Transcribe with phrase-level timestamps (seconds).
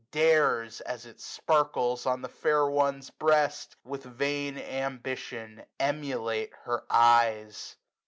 [0.09, 6.85] Dares, as it sparkles on the fair one's breast, 145 With vain ambition emulate her
[6.89, 7.75] eyes.